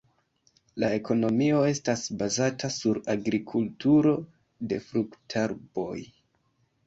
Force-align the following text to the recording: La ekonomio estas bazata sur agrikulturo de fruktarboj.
La 0.83 0.87
ekonomio 0.99 1.59
estas 1.71 2.05
bazata 2.21 2.71
sur 2.77 3.01
agrikulturo 3.15 4.13
de 4.71 4.79
fruktarboj. 4.89 6.01